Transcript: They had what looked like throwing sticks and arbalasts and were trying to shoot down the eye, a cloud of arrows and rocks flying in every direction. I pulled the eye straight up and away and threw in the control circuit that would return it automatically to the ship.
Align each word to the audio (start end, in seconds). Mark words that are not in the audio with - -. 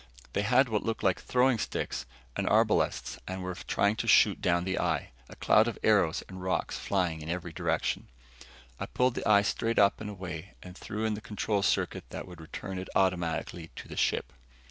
They 0.33 0.41
had 0.41 0.67
what 0.67 0.81
looked 0.83 1.03
like 1.03 1.21
throwing 1.21 1.59
sticks 1.59 2.07
and 2.35 2.47
arbalasts 2.47 3.19
and 3.27 3.43
were 3.43 3.53
trying 3.53 3.95
to 3.97 4.07
shoot 4.07 4.41
down 4.41 4.63
the 4.63 4.79
eye, 4.79 5.11
a 5.29 5.35
cloud 5.35 5.67
of 5.67 5.77
arrows 5.83 6.23
and 6.27 6.41
rocks 6.41 6.75
flying 6.75 7.21
in 7.21 7.29
every 7.29 7.53
direction. 7.53 8.07
I 8.79 8.87
pulled 8.87 9.13
the 9.13 9.27
eye 9.29 9.43
straight 9.43 9.77
up 9.77 10.01
and 10.01 10.09
away 10.09 10.55
and 10.63 10.75
threw 10.75 11.05
in 11.05 11.13
the 11.13 11.21
control 11.21 11.61
circuit 11.61 12.05
that 12.09 12.27
would 12.27 12.41
return 12.41 12.79
it 12.79 12.89
automatically 12.95 13.69
to 13.75 13.87
the 13.87 13.95
ship. 13.95 14.33